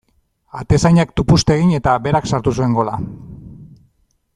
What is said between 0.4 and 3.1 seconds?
Atezainak tupust egin eta berak sartu zuen gola.